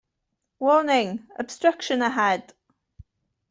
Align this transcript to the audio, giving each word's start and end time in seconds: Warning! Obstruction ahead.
Warning! 0.57 1.27
Obstruction 1.37 2.01
ahead. 2.01 2.55